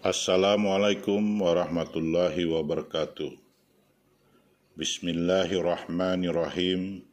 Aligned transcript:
Assalamualaikum 0.00 1.44
warahmatullahi 1.44 2.48
wabarakatuh. 2.48 3.36
Bismillahirrahmanirrahim. 4.72 7.04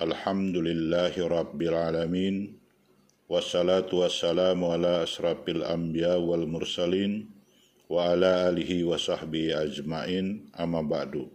Alhamdulillahi 0.00 1.20
rabbil 1.28 1.76
alamin. 1.76 2.56
Wassalatu 3.28 4.00
wassalamu 4.00 4.72
ala 4.72 5.04
asrafil 5.04 5.60
anbiya 5.60 6.16
wal 6.16 6.48
mursalin 6.48 7.28
wa 7.92 8.16
ala 8.16 8.48
alihi 8.48 8.80
wa 8.80 8.96
sahbihi 8.96 9.52
ajmain 9.52 10.48
amma 10.56 10.80
ba'du. 10.80 11.28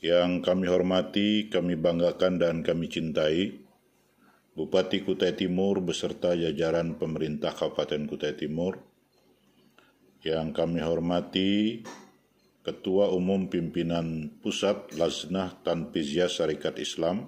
Yang 0.00 0.40
kami 0.40 0.72
hormati, 0.72 1.52
kami 1.52 1.76
banggakan 1.76 2.40
dan 2.40 2.64
kami 2.64 2.88
cintai 2.88 3.60
Bupati 4.56 5.04
Kutai 5.04 5.36
Timur 5.36 5.84
beserta 5.84 6.32
jajaran 6.32 6.96
pemerintah 6.96 7.52
Kabupaten 7.52 8.08
Kutai 8.08 8.40
Timur, 8.40 8.80
yang 10.22 10.54
kami 10.54 10.78
hormati 10.78 11.82
Ketua 12.62 13.10
Umum 13.10 13.50
Pimpinan 13.50 14.30
Pusat 14.38 14.94
Laznah 14.94 15.58
Tanfiziyah 15.66 16.30
Syarikat 16.30 16.78
Islam, 16.78 17.26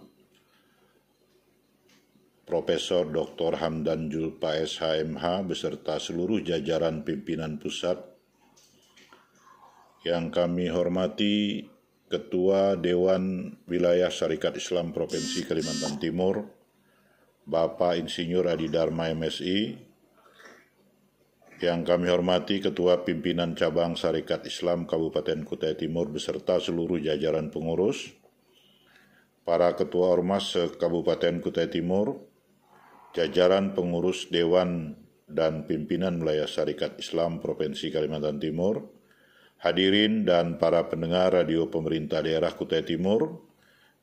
Profesor 2.47 3.03
Dr. 3.11 3.59
Hamdan 3.59 4.15
Julpa 4.15 4.55
SHMH 4.55 5.43
beserta 5.43 5.99
seluruh 5.99 6.39
jajaran 6.39 7.03
pimpinan 7.03 7.59
pusat 7.59 7.99
yang 10.07 10.31
kami 10.31 10.71
hormati 10.71 11.67
Ketua 12.07 12.79
Dewan 12.79 13.57
Wilayah 13.67 14.13
Syarikat 14.13 14.55
Islam 14.61 14.95
Provinsi 14.95 15.43
Kalimantan 15.49 15.99
Timur, 15.99 16.47
Bapak 17.43 17.99
Insinyur 17.99 18.47
Adi 18.47 18.71
Dharma 18.71 19.11
MSI, 19.11 19.94
yang 21.65 21.81
kami 21.81 22.13
hormati 22.13 22.61
Ketua 22.61 23.01
Pimpinan 23.01 23.57
Cabang 23.57 23.97
Syarikat 23.97 24.45
Islam 24.45 24.85
Kabupaten 24.85 25.49
Kutai 25.49 25.73
Timur 25.73 26.13
beserta 26.13 26.61
seluruh 26.61 27.01
jajaran 27.01 27.49
pengurus, 27.49 28.13
para 29.49 29.73
Ketua 29.73 30.13
Ormas 30.13 30.53
Kabupaten 30.53 31.41
Kutai 31.41 31.73
Timur, 31.73 32.21
jajaran 33.17 33.73
pengurus 33.73 34.29
Dewan 34.29 34.93
dan 35.25 35.65
pimpinan 35.65 36.21
wilayah 36.21 36.45
Syarikat 36.45 37.01
Islam 37.01 37.41
Provinsi 37.41 37.89
Kalimantan 37.89 38.37
Timur, 38.37 38.85
hadirin 39.65 40.29
dan 40.29 40.61
para 40.61 40.85
pendengar 40.93 41.33
radio 41.33 41.73
pemerintah 41.73 42.21
daerah 42.21 42.53
Kutai 42.53 42.85
Timur, 42.85 43.41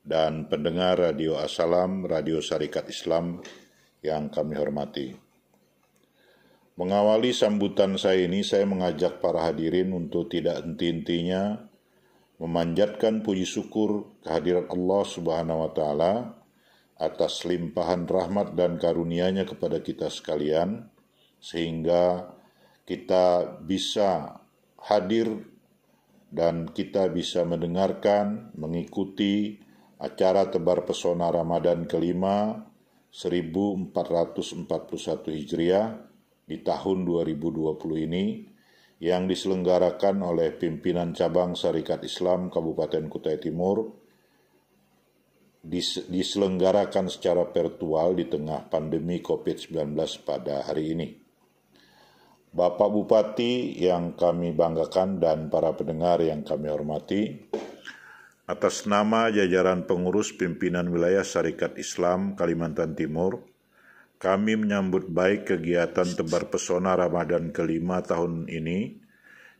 dan 0.02 0.50
pendengar 0.50 0.98
radio 0.98 1.38
Asalam, 1.38 2.02
radio 2.10 2.42
Syarikat 2.42 2.90
Islam 2.90 3.38
yang 4.02 4.34
kami 4.34 4.58
hormati. 4.58 5.31
Mengawali 6.72 7.36
sambutan 7.36 8.00
saya 8.00 8.24
ini, 8.24 8.40
saya 8.40 8.64
mengajak 8.64 9.20
para 9.20 9.44
hadirin 9.44 9.92
untuk 9.92 10.32
tidak 10.32 10.64
henti-hentinya 10.64 11.68
memanjatkan 12.40 13.22
puji 13.22 13.46
syukur 13.46 14.08
kehadiran 14.24 14.66
Allah 14.72 15.02
Subhanahu 15.06 15.62
wa 15.62 15.70
taala 15.70 16.12
atas 16.98 17.46
limpahan 17.46 18.08
rahmat 18.08 18.58
dan 18.58 18.82
karunia-Nya 18.82 19.46
kepada 19.46 19.78
kita 19.84 20.10
sekalian 20.10 20.90
sehingga 21.38 22.34
kita 22.82 23.58
bisa 23.62 24.42
hadir 24.80 25.44
dan 26.32 26.66
kita 26.72 27.12
bisa 27.12 27.44
mendengarkan, 27.44 28.50
mengikuti 28.56 29.60
acara 30.00 30.48
tebar 30.48 30.82
pesona 30.88 31.28
Ramadan 31.30 31.86
kelima 31.86 32.64
1441 33.12 33.92
Hijriah 35.30 36.11
di 36.42 36.60
tahun 36.60 37.06
2020 37.06 38.06
ini 38.06 38.24
yang 39.02 39.26
diselenggarakan 39.26 40.22
oleh 40.22 40.54
pimpinan 40.54 41.10
cabang 41.10 41.58
Syarikat 41.58 42.06
Islam 42.06 42.50
Kabupaten 42.50 43.10
Kutai 43.10 43.38
Timur 43.42 43.90
diselenggarakan 45.62 47.06
secara 47.06 47.46
virtual 47.46 48.18
di 48.18 48.26
tengah 48.26 48.66
pandemi 48.66 49.22
COVID-19 49.22 49.94
pada 50.26 50.66
hari 50.66 50.94
ini. 50.94 51.08
Bapak 52.52 52.90
Bupati 52.92 53.80
yang 53.80 54.12
kami 54.12 54.52
banggakan 54.52 55.16
dan 55.22 55.48
para 55.48 55.72
pendengar 55.72 56.20
yang 56.20 56.44
kami 56.44 56.68
hormati, 56.68 57.48
atas 58.44 58.84
nama 58.84 59.32
jajaran 59.32 59.88
pengurus 59.88 60.36
pimpinan 60.36 60.92
wilayah 60.92 61.24
Syarikat 61.24 61.80
Islam 61.80 62.36
Kalimantan 62.36 62.92
Timur, 62.92 63.40
kami 64.22 64.54
menyambut 64.54 65.10
baik 65.10 65.50
kegiatan 65.50 66.06
tebar 66.14 66.46
pesona 66.46 66.94
Ramadan 66.94 67.50
kelima 67.50 67.98
tahun 68.06 68.46
ini 68.46 69.02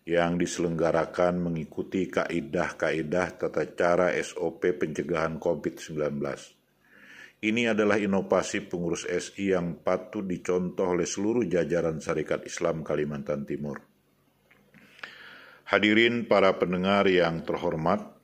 yang 0.06 0.38
diselenggarakan 0.38 1.42
mengikuti 1.42 2.06
kaidah-kaidah 2.06 3.42
tata 3.42 3.66
cara 3.74 4.14
SOP 4.22 4.62
pencegahan 4.78 5.42
COVID-19. 5.42 5.98
Ini 7.42 7.74
adalah 7.74 7.98
inovasi 7.98 8.70
pengurus 8.70 9.02
SI 9.02 9.50
yang 9.50 9.82
patut 9.82 10.22
dicontoh 10.22 10.94
oleh 10.94 11.10
seluruh 11.10 11.42
jajaran 11.42 11.98
Syarikat 11.98 12.46
Islam 12.46 12.86
Kalimantan 12.86 13.42
Timur. 13.42 13.82
Hadirin 15.74 16.30
para 16.30 16.54
pendengar 16.54 17.10
yang 17.10 17.42
terhormat, 17.42 18.21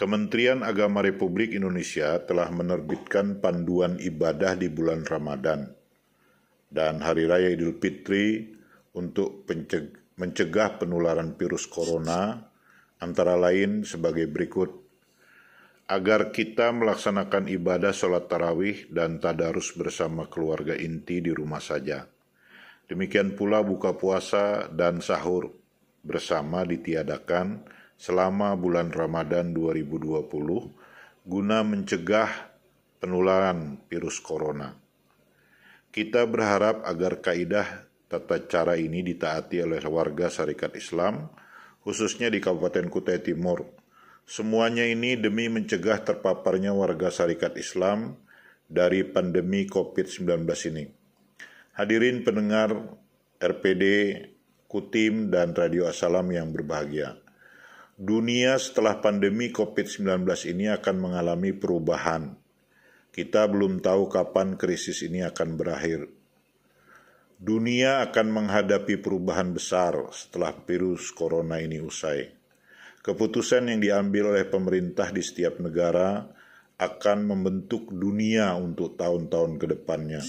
Kementerian 0.00 0.64
Agama 0.64 1.04
Republik 1.04 1.52
Indonesia 1.52 2.16
telah 2.24 2.48
menerbitkan 2.48 3.36
panduan 3.36 4.00
ibadah 4.00 4.56
di 4.56 4.72
bulan 4.72 5.04
Ramadan 5.04 5.76
dan 6.72 7.04
Hari 7.04 7.28
Raya 7.28 7.52
Idul 7.52 7.76
Fitri 7.76 8.48
untuk 8.96 9.44
mencegah 10.16 10.80
penularan 10.80 11.36
virus 11.36 11.68
corona 11.68 12.48
antara 12.96 13.36
lain 13.36 13.84
sebagai 13.84 14.24
berikut 14.24 14.72
agar 15.92 16.32
kita 16.32 16.72
melaksanakan 16.72 17.52
ibadah 17.52 17.92
sholat 17.92 18.24
tarawih 18.24 18.88
dan 18.88 19.20
tadarus 19.20 19.76
bersama 19.76 20.32
keluarga 20.32 20.72
inti 20.80 21.20
di 21.20 21.28
rumah 21.28 21.60
saja. 21.60 22.08
Demikian 22.88 23.36
pula 23.36 23.60
buka 23.60 23.92
puasa 23.92 24.64
dan 24.72 25.04
sahur 25.04 25.52
bersama 26.00 26.64
ditiadakan 26.64 27.79
selama 28.00 28.56
bulan 28.56 28.88
Ramadan 28.88 29.52
2020 29.52 30.24
guna 31.28 31.60
mencegah 31.60 32.32
penularan 32.96 33.76
virus 33.92 34.24
corona. 34.24 34.72
Kita 35.92 36.24
berharap 36.24 36.80
agar 36.88 37.20
kaidah 37.20 37.84
tata 38.08 38.40
cara 38.48 38.80
ini 38.80 39.04
ditaati 39.04 39.60
oleh 39.60 39.84
warga 39.84 40.32
Syarikat 40.32 40.80
Islam, 40.80 41.28
khususnya 41.84 42.32
di 42.32 42.40
Kabupaten 42.40 42.88
Kutai 42.88 43.20
Timur. 43.20 43.68
Semuanya 44.24 44.88
ini 44.88 45.20
demi 45.20 45.52
mencegah 45.52 46.00
terpaparnya 46.00 46.72
warga 46.72 47.12
Syarikat 47.12 47.52
Islam 47.60 48.16
dari 48.64 49.04
pandemi 49.04 49.68
COVID-19 49.68 50.48
ini. 50.72 50.88
Hadirin 51.76 52.24
pendengar 52.24 52.96
RPD, 53.36 53.84
Kutim, 54.70 55.28
dan 55.28 55.52
Radio 55.52 55.90
Asalam 55.90 56.30
yang 56.30 56.54
berbahagia 56.54 57.18
dunia 58.00 58.56
setelah 58.56 58.96
pandemi 58.96 59.52
COVID-19 59.52 60.24
ini 60.48 60.72
akan 60.72 60.96
mengalami 60.96 61.52
perubahan. 61.52 62.32
Kita 63.12 63.44
belum 63.44 63.84
tahu 63.84 64.08
kapan 64.08 64.56
krisis 64.56 65.04
ini 65.04 65.20
akan 65.20 65.60
berakhir. 65.60 66.08
Dunia 67.36 68.00
akan 68.08 68.26
menghadapi 68.32 69.04
perubahan 69.04 69.52
besar 69.52 70.00
setelah 70.16 70.56
virus 70.64 71.12
corona 71.12 71.60
ini 71.60 71.76
usai. 71.76 72.32
Keputusan 73.04 73.68
yang 73.68 73.80
diambil 73.84 74.32
oleh 74.32 74.48
pemerintah 74.48 75.12
di 75.12 75.20
setiap 75.20 75.60
negara 75.60 76.24
akan 76.80 77.28
membentuk 77.28 77.92
dunia 77.92 78.56
untuk 78.56 78.96
tahun-tahun 78.96 79.60
ke 79.60 79.66
depannya. 79.76 80.24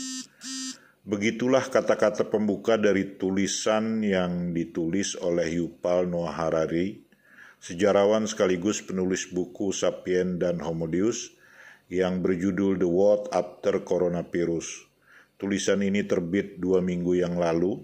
Begitulah 1.08 1.64
kata-kata 1.72 2.28
pembuka 2.28 2.76
dari 2.76 3.16
tulisan 3.16 4.04
yang 4.04 4.52
ditulis 4.52 5.16
oleh 5.24 5.56
Yuval 5.56 6.12
Noah 6.12 6.36
Harari 6.36 7.11
sejarawan 7.62 8.26
sekaligus 8.26 8.82
penulis 8.82 9.30
buku 9.30 9.70
Sapien 9.70 10.42
dan 10.42 10.58
Homo 10.66 10.90
Deus 10.90 11.38
yang 11.94 12.26
berjudul 12.26 12.82
The 12.82 12.90
World 12.90 13.30
After 13.30 13.86
Coronavirus. 13.86 14.90
Tulisan 15.38 15.86
ini 15.86 16.02
terbit 16.02 16.58
dua 16.58 16.82
minggu 16.82 17.22
yang 17.22 17.38
lalu, 17.38 17.78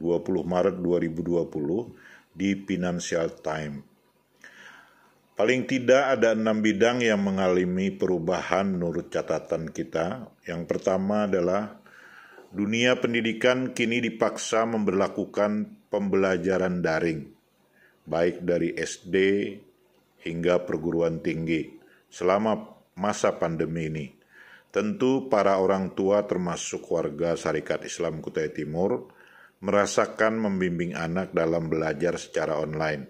20 0.00 0.48
Maret 0.48 0.76
2020, 0.80 2.32
di 2.32 2.56
Financial 2.64 3.28
Times. 3.44 3.84
Paling 5.36 5.70
tidak 5.70 6.18
ada 6.18 6.34
enam 6.34 6.58
bidang 6.58 6.98
yang 6.98 7.22
mengalami 7.22 7.94
perubahan 7.94 8.74
menurut 8.74 9.06
catatan 9.06 9.70
kita. 9.70 10.26
Yang 10.42 10.66
pertama 10.66 11.30
adalah 11.30 11.78
dunia 12.50 12.98
pendidikan 12.98 13.70
kini 13.70 14.02
dipaksa 14.02 14.66
memperlakukan 14.66 15.78
pembelajaran 15.94 16.82
daring 16.82 17.37
baik 18.08 18.42
dari 18.42 18.72
SD 18.72 19.16
hingga 20.24 20.64
perguruan 20.64 21.20
tinggi 21.20 21.68
selama 22.08 22.56
masa 22.96 23.36
pandemi 23.36 23.92
ini. 23.92 24.06
Tentu 24.68 25.28
para 25.32 25.56
orang 25.60 25.96
tua 25.96 26.24
termasuk 26.28 26.84
warga 26.92 27.36
Syarikat 27.36 27.88
Islam 27.88 28.20
Kutai 28.20 28.52
Timur 28.52 29.08
merasakan 29.64 30.38
membimbing 30.38 30.92
anak 30.92 31.32
dalam 31.32 31.68
belajar 31.68 32.16
secara 32.20 32.60
online. 32.60 33.08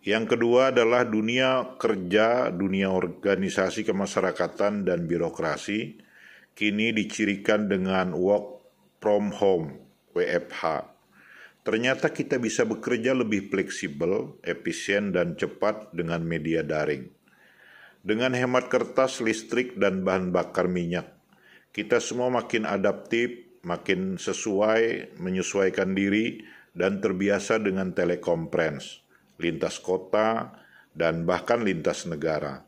Yang 0.00 0.36
kedua 0.36 0.72
adalah 0.72 1.04
dunia 1.04 1.76
kerja, 1.76 2.48
dunia 2.48 2.88
organisasi 2.88 3.84
kemasyarakatan 3.84 4.88
dan 4.88 5.04
birokrasi 5.04 6.00
kini 6.56 6.96
dicirikan 6.96 7.68
dengan 7.68 8.16
work 8.16 8.64
from 8.96 9.28
home, 9.28 9.76
WFH. 10.16 10.88
Ternyata 11.60 12.08
kita 12.08 12.40
bisa 12.40 12.64
bekerja 12.64 13.12
lebih 13.12 13.52
fleksibel, 13.52 14.40
efisien, 14.40 15.12
dan 15.12 15.36
cepat 15.36 15.92
dengan 15.92 16.24
media 16.24 16.64
daring. 16.64 17.12
Dengan 18.00 18.32
hemat 18.32 18.72
kertas, 18.72 19.20
listrik, 19.20 19.76
dan 19.76 20.00
bahan 20.00 20.32
bakar 20.32 20.72
minyak, 20.72 21.20
kita 21.76 22.00
semua 22.00 22.32
makin 22.32 22.64
adaptif, 22.64 23.60
makin 23.60 24.16
sesuai, 24.16 25.14
menyesuaikan 25.20 25.92
diri, 25.92 26.40
dan 26.72 26.96
terbiasa 27.04 27.60
dengan 27.60 27.92
telekonferensi, 27.92 29.04
lintas 29.36 29.84
kota, 29.84 30.56
dan 30.96 31.28
bahkan 31.28 31.60
lintas 31.60 32.08
negara. 32.08 32.64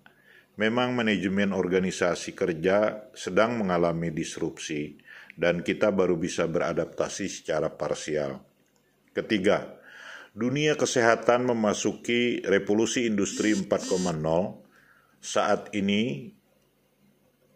Memang 0.60 0.92
manajemen 0.92 1.56
organisasi 1.56 2.36
kerja 2.36 3.08
sedang 3.16 3.56
mengalami 3.56 4.12
disrupsi, 4.12 5.00
dan 5.32 5.64
kita 5.64 5.88
baru 5.88 6.20
bisa 6.20 6.44
beradaptasi 6.44 7.24
secara 7.24 7.72
parsial. 7.72 8.51
Ketiga, 9.12 9.76
dunia 10.32 10.80
kesehatan 10.80 11.44
memasuki 11.44 12.40
revolusi 12.48 13.04
industri 13.04 13.52
4.0. 13.52 13.92
Saat 15.20 15.68
ini 15.76 16.32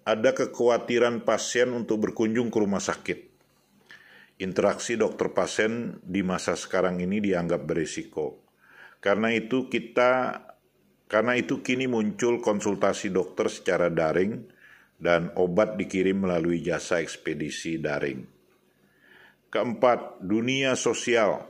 ada 0.04 0.36
kekhawatiran 0.36 1.24
pasien 1.24 1.72
untuk 1.72 2.04
berkunjung 2.04 2.52
ke 2.52 2.58
rumah 2.60 2.84
sakit. 2.84 3.20
Interaksi 4.36 5.00
dokter 5.00 5.32
pasien 5.32 5.96
di 6.04 6.20
masa 6.20 6.60
sekarang 6.60 7.00
ini 7.00 7.24
dianggap 7.24 7.64
berisiko. 7.64 8.44
Karena 9.00 9.32
itu 9.32 9.72
kita 9.72 10.44
karena 11.08 11.40
itu 11.40 11.64
kini 11.64 11.88
muncul 11.88 12.44
konsultasi 12.44 13.08
dokter 13.08 13.48
secara 13.48 13.88
daring 13.88 14.44
dan 15.00 15.32
obat 15.40 15.80
dikirim 15.80 16.28
melalui 16.28 16.60
jasa 16.60 17.00
ekspedisi 17.00 17.80
daring. 17.80 18.35
Keempat, 19.46 20.20
dunia 20.20 20.74
sosial 20.74 21.46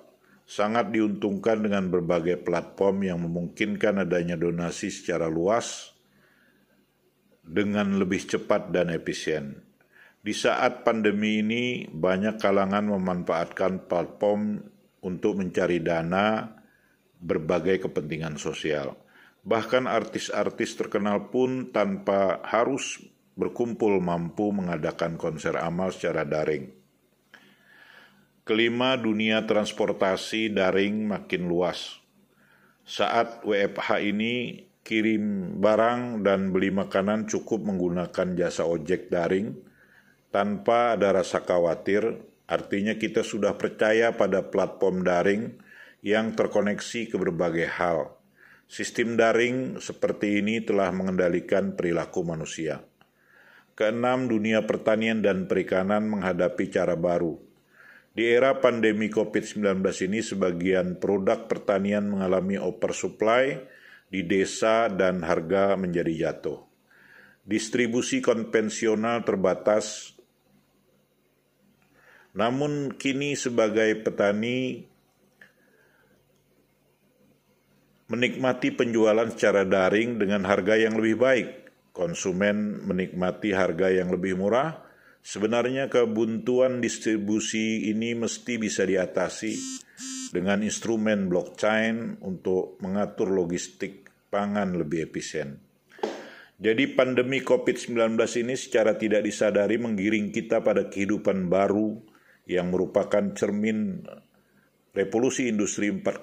sangat 0.47 0.95
diuntungkan 0.95 1.59
dengan 1.59 1.91
berbagai 1.91 2.39
platform 2.47 3.03
yang 3.03 3.19
memungkinkan 3.27 4.07
adanya 4.07 4.39
donasi 4.39 4.95
secara 4.95 5.27
luas 5.27 5.97
dengan 7.43 7.99
lebih 7.99 8.27
cepat 8.27 8.71
dan 8.71 8.95
efisien. 8.95 9.67
Di 10.23 10.35
saat 10.35 10.83
pandemi 10.83 11.39
ini, 11.43 11.87
banyak 11.87 12.43
kalangan 12.43 12.91
memanfaatkan 12.91 13.87
platform 13.87 14.59
untuk 15.07 15.39
mencari 15.39 15.79
dana 15.79 16.51
berbagai 17.23 17.87
kepentingan 17.87 18.35
sosial. 18.35 18.99
Bahkan 19.47 19.87
artis-artis 19.87 20.75
terkenal 20.75 21.31
pun 21.31 21.71
tanpa 21.71 22.43
harus 22.43 22.99
berkumpul 23.39 24.03
mampu 24.03 24.51
mengadakan 24.51 25.15
konser 25.15 25.55
amal 25.55 25.95
secara 25.95 26.27
daring. 26.27 26.86
Kelima, 28.47 28.95
dunia 28.95 29.43
transportasi 29.43 30.55
daring 30.55 31.11
makin 31.11 31.51
luas. 31.51 31.99
Saat 32.87 33.43
WFH 33.43 33.99
ini 34.07 34.63
kirim 34.87 35.59
barang 35.59 36.23
dan 36.23 36.55
beli 36.55 36.71
makanan 36.71 37.27
cukup 37.27 37.67
menggunakan 37.67 38.39
jasa 38.39 38.63
ojek 38.63 39.11
daring 39.11 39.51
tanpa 40.31 40.95
ada 40.95 41.11
rasa 41.11 41.43
khawatir, 41.43 42.23
artinya 42.47 42.95
kita 42.95 43.27
sudah 43.27 43.59
percaya 43.59 44.15
pada 44.15 44.47
platform 44.47 45.03
daring 45.03 45.59
yang 46.07 46.39
terkoneksi 46.39 47.11
ke 47.11 47.19
berbagai 47.19 47.67
hal. 47.67 48.15
Sistem 48.71 49.19
daring 49.19 49.83
seperti 49.83 50.39
ini 50.39 50.63
telah 50.63 50.95
mengendalikan 50.95 51.75
perilaku 51.75 52.23
manusia. 52.23 52.79
Keenam, 53.75 54.31
dunia 54.31 54.63
pertanian 54.71 55.19
dan 55.19 55.51
perikanan 55.51 56.07
menghadapi 56.07 56.71
cara 56.71 56.95
baru. 56.95 57.56
Di 58.17 58.25
era 58.33 58.57
pandemi 58.57 59.13
COVID-19 59.13 59.85
ini, 60.09 60.25
sebagian 60.25 60.97
produk 60.97 61.45
pertanian 61.45 62.09
mengalami 62.09 62.57
oversupply, 62.57 63.61
di 64.09 64.25
desa 64.25 64.89
dan 64.89 65.21
harga 65.21 65.77
menjadi 65.77 66.25
jatuh. 66.25 66.65
Distribusi 67.45 68.25
konvensional 68.25 69.21
terbatas, 69.21 70.17
namun 72.33 72.97
kini 72.97 73.37
sebagai 73.37 74.01
petani 74.01 74.89
menikmati 78.07 78.73
penjualan 78.73 79.29
secara 79.29 79.69
daring 79.69 80.17
dengan 80.17 80.47
harga 80.47 80.79
yang 80.79 80.97
lebih 80.97 81.17
baik. 81.21 81.49
Konsumen 81.93 82.81
menikmati 82.85 83.53
harga 83.53 83.93
yang 83.93 84.09
lebih 84.09 84.41
murah. 84.41 84.86
Sebenarnya 85.27 85.91
kebuntuan 85.91 86.79
distribusi 86.79 87.91
ini 87.91 88.15
mesti 88.15 88.63
bisa 88.63 88.87
diatasi 88.87 89.59
dengan 90.31 90.63
instrumen 90.63 91.27
blockchain 91.27 92.23
untuk 92.23 92.79
mengatur 92.79 93.35
logistik 93.35 94.07
pangan 94.31 94.79
lebih 94.79 95.11
efisien. 95.11 95.59
Jadi 96.63 96.95
pandemi 96.95 97.43
COVID-19 97.43 98.15
ini 98.47 98.55
secara 98.55 98.95
tidak 98.95 99.27
disadari 99.27 99.83
menggiring 99.83 100.31
kita 100.31 100.63
pada 100.63 100.87
kehidupan 100.87 101.51
baru 101.51 101.99
yang 102.47 102.71
merupakan 102.71 103.35
cermin 103.35 104.07
revolusi 104.95 105.51
industri 105.51 105.91
4.0 105.91 106.23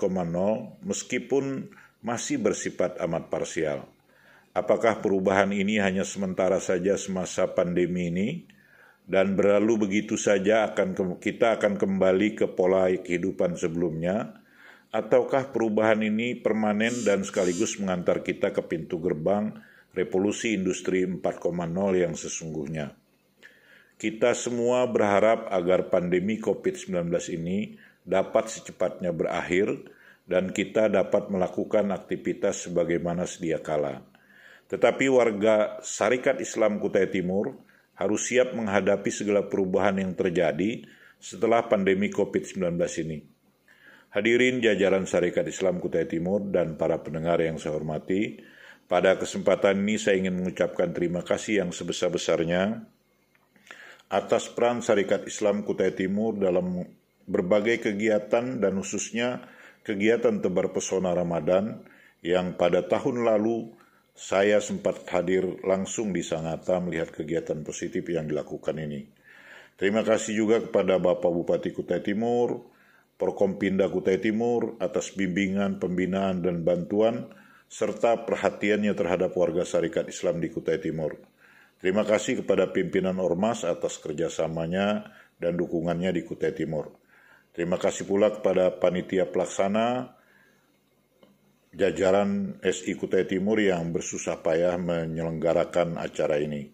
meskipun 0.80 1.68
masih 2.08 2.40
bersifat 2.40 3.04
amat 3.04 3.28
parsial. 3.28 3.84
Apakah 4.56 5.04
perubahan 5.04 5.52
ini 5.52 5.84
hanya 5.84 6.08
sementara 6.08 6.64
saja 6.64 6.96
semasa 6.96 7.52
pandemi 7.52 8.08
ini 8.08 8.28
dan 9.04 9.36
berlalu 9.36 9.88
begitu 9.88 10.16
saja 10.16 10.72
akan 10.72 11.20
kita 11.20 11.60
akan 11.60 11.76
kembali 11.76 12.40
ke 12.40 12.48
pola 12.56 12.88
kehidupan 12.88 13.60
sebelumnya 13.60 14.40
ataukah 14.94 15.50
perubahan 15.50 16.06
ini 16.06 16.40
permanen 16.40 16.94
dan 17.04 17.26
sekaligus 17.26 17.82
mengantar 17.82 18.22
kita 18.22 18.54
ke 18.54 18.62
pintu 18.64 19.02
gerbang 19.02 19.52
revolusi 19.98 20.54
industri 20.54 21.06
4.0 21.06 21.50
yang 21.98 22.14
sesungguhnya. 22.14 22.94
Kita 23.98 24.34
semua 24.34 24.86
berharap 24.90 25.50
agar 25.54 25.90
pandemi 25.90 26.42
COVID-19 26.42 27.10
ini 27.34 27.78
dapat 28.04 28.52
secepatnya 28.52 29.16
berakhir 29.16 29.70
dan 30.28 30.52
kita 30.52 30.90
dapat 30.90 31.30
melakukan 31.30 31.92
aktivitas 31.94 32.68
sebagaimana 32.68 33.24
sedia 33.30 33.62
kala. 33.62 34.02
Tetapi 34.68 35.06
warga 35.12 35.80
Syarikat 35.86 36.42
Islam 36.42 36.82
Kutai 36.82 37.08
Timur 37.12 37.54
harus 37.94 38.22
siap 38.30 38.58
menghadapi 38.58 39.10
segala 39.14 39.46
perubahan 39.46 40.02
yang 40.02 40.14
terjadi 40.18 40.86
setelah 41.22 41.66
pandemi 41.70 42.10
COVID-19 42.10 42.76
ini. 43.06 43.24
Hadirin 44.14 44.62
jajaran 44.62 45.10
Syarikat 45.10 45.50
Islam 45.50 45.82
Kutai 45.82 46.06
Timur 46.06 46.46
dan 46.54 46.78
para 46.78 47.02
pendengar 47.02 47.42
yang 47.42 47.58
saya 47.58 47.74
hormati, 47.74 48.38
pada 48.86 49.18
kesempatan 49.18 49.82
ini 49.82 49.98
saya 49.98 50.22
ingin 50.22 50.38
mengucapkan 50.38 50.94
terima 50.94 51.26
kasih 51.26 51.66
yang 51.66 51.74
sebesar-besarnya 51.74 52.86
atas 54.14 54.54
peran 54.54 54.86
Syarikat 54.86 55.26
Islam 55.26 55.66
Kutai 55.66 55.98
Timur 55.98 56.38
dalam 56.38 56.86
berbagai 57.26 57.90
kegiatan 57.90 58.62
dan 58.62 58.74
khususnya 58.78 59.50
kegiatan 59.82 60.44
tebar 60.44 60.70
pesona 60.70 61.16
Ramadan 61.18 61.82
yang 62.22 62.54
pada 62.54 62.86
tahun 62.86 63.26
lalu 63.26 63.74
saya 64.14 64.62
sempat 64.62 65.10
hadir 65.10 65.66
langsung 65.66 66.14
di 66.14 66.22
Sangatta 66.22 66.78
melihat 66.78 67.10
kegiatan 67.10 67.66
positif 67.66 68.06
yang 68.14 68.30
dilakukan 68.30 68.78
ini. 68.78 69.10
Terima 69.74 70.06
kasih 70.06 70.38
juga 70.38 70.62
kepada 70.62 71.02
Bapak 71.02 71.34
Bupati 71.34 71.74
Kutai 71.74 72.06
Timur, 72.06 72.62
Porkompinda 73.18 73.90
Kutai 73.90 74.22
Timur 74.22 74.78
atas 74.78 75.18
bimbingan, 75.18 75.82
pembinaan, 75.82 76.46
dan 76.46 76.62
bantuan, 76.62 77.26
serta 77.66 78.22
perhatiannya 78.30 78.94
terhadap 78.94 79.34
warga 79.34 79.66
syarikat 79.66 80.06
Islam 80.06 80.38
di 80.38 80.54
Kutai 80.54 80.78
Timur. 80.78 81.18
Terima 81.82 82.06
kasih 82.06 82.46
kepada 82.46 82.70
pimpinan 82.70 83.18
Ormas 83.18 83.66
atas 83.66 83.98
kerjasamanya 83.98 85.10
dan 85.42 85.58
dukungannya 85.58 86.14
di 86.14 86.22
Kutai 86.22 86.54
Timur. 86.54 86.94
Terima 87.50 87.82
kasih 87.82 88.06
pula 88.06 88.30
kepada 88.30 88.78
panitia 88.78 89.26
pelaksana, 89.26 90.14
jajaran 91.74 92.62
SI 92.62 92.94
Kutai 92.94 93.26
Timur 93.26 93.58
yang 93.58 93.90
bersusah 93.90 94.46
payah 94.46 94.78
menyelenggarakan 94.78 95.98
acara 95.98 96.38
ini. 96.38 96.70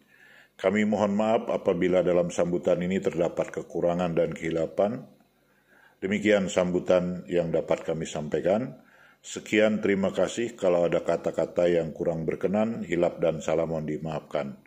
Kami 0.60 0.84
mohon 0.84 1.16
maaf 1.16 1.48
apabila 1.48 2.04
dalam 2.04 2.28
sambutan 2.28 2.84
ini 2.84 3.00
terdapat 3.00 3.48
kekurangan 3.48 4.12
dan 4.12 4.36
kehilapan. 4.36 5.00
Demikian 6.04 6.52
sambutan 6.52 7.24
yang 7.32 7.48
dapat 7.48 7.88
kami 7.88 8.04
sampaikan. 8.04 8.76
Sekian 9.24 9.80
terima 9.80 10.12
kasih 10.12 10.60
kalau 10.60 10.88
ada 10.88 11.04
kata-kata 11.04 11.68
yang 11.68 11.96
kurang 11.96 12.28
berkenan, 12.28 12.84
hilap 12.84 13.24
dan 13.24 13.40
salah 13.40 13.68
mohon 13.68 13.88
dimaafkan. 13.88 14.60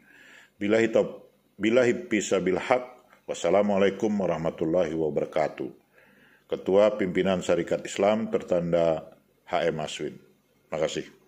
Bila 0.56 0.80
hitop, 0.80 1.28
bila 1.60 1.84
hipisa 1.84 2.40
bil 2.40 2.60
haq, 2.60 2.84
wassalamualaikum 3.28 4.12
warahmatullahi 4.12 4.92
wabarakatuh. 4.96 5.68
Ketua 6.48 7.00
Pimpinan 7.00 7.40
Syarikat 7.40 7.84
Islam 7.84 8.28
tertanda 8.28 9.12
HM 9.52 9.76
Aswin. 9.84 10.16
Terima 10.16 10.80
kasih. 10.80 11.21